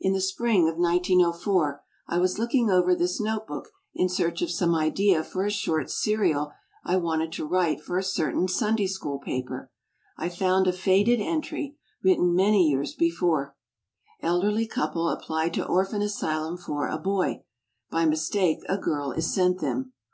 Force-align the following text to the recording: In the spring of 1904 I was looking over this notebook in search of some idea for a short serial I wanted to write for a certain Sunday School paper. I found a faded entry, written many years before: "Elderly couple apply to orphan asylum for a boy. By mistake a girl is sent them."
In 0.00 0.14
the 0.14 0.22
spring 0.22 0.70
of 0.70 0.78
1904 0.78 1.84
I 2.08 2.16
was 2.16 2.38
looking 2.38 2.70
over 2.70 2.94
this 2.94 3.20
notebook 3.20 3.68
in 3.94 4.08
search 4.08 4.40
of 4.40 4.50
some 4.50 4.74
idea 4.74 5.22
for 5.22 5.44
a 5.44 5.50
short 5.50 5.90
serial 5.90 6.52
I 6.82 6.96
wanted 6.96 7.30
to 7.32 7.46
write 7.46 7.82
for 7.82 7.98
a 7.98 8.02
certain 8.02 8.48
Sunday 8.48 8.86
School 8.86 9.18
paper. 9.18 9.70
I 10.16 10.30
found 10.30 10.66
a 10.66 10.72
faded 10.72 11.20
entry, 11.20 11.76
written 12.02 12.34
many 12.34 12.70
years 12.70 12.94
before: 12.94 13.54
"Elderly 14.22 14.66
couple 14.66 15.10
apply 15.10 15.50
to 15.50 15.66
orphan 15.66 16.00
asylum 16.00 16.56
for 16.56 16.88
a 16.88 16.96
boy. 16.96 17.42
By 17.90 18.06
mistake 18.06 18.60
a 18.70 18.78
girl 18.78 19.12
is 19.12 19.30
sent 19.30 19.58
them." 19.58 19.92